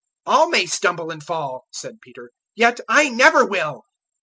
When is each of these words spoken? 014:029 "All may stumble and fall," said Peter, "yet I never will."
014:029 0.25 0.35
"All 0.35 0.49
may 0.49 0.65
stumble 0.65 1.11
and 1.11 1.21
fall," 1.23 1.67
said 1.71 2.01
Peter, 2.01 2.31
"yet 2.55 2.79
I 2.89 3.09
never 3.09 3.45
will." 3.45 3.83